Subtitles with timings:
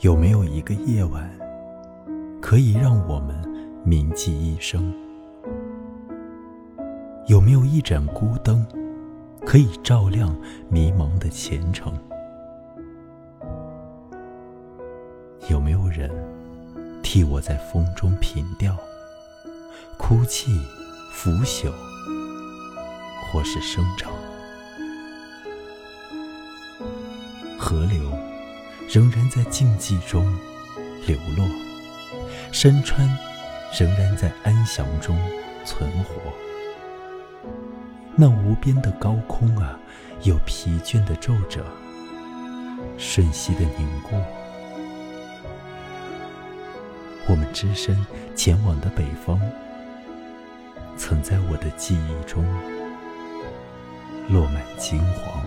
[0.00, 1.26] 有没有一个夜晚，
[2.42, 3.34] 可以让我们
[3.82, 4.94] 铭记一生？
[7.28, 8.64] 有没有一盏孤灯，
[9.46, 10.36] 可以照亮
[10.68, 11.94] 迷茫的前程？
[15.48, 16.10] 有没有人
[17.02, 18.76] 替我在风中凭吊，
[19.96, 20.60] 哭泣、
[21.10, 21.72] 腐朽，
[23.32, 24.12] 或是生长？
[27.58, 28.12] 河流
[28.88, 30.24] 仍然在静寂中
[31.06, 31.44] 流落，
[32.52, 33.08] 山川
[33.78, 35.18] 仍然在安详中
[35.64, 36.32] 存活。
[38.14, 39.78] 那无边的高空啊，
[40.22, 41.64] 有疲倦的皱褶，
[42.96, 44.16] 瞬息的凝固。
[47.28, 47.94] 我们只身
[48.34, 49.40] 前往的北方，
[50.96, 52.44] 曾在我的记忆中
[54.28, 55.45] 落满金黄。